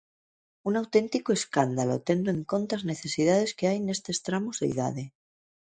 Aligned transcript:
¡Un 0.67 0.73
auténtico 0.81 1.29
escándalo 1.39 1.95
tendo 2.07 2.29
en 2.35 2.41
conta 2.51 2.73
as 2.75 2.87
necesidades 2.91 3.51
que 3.57 3.65
hai 3.69 3.79
nestes 3.81 4.17
tramos 4.27 4.55
de 4.61 4.65
idade! 4.73 5.03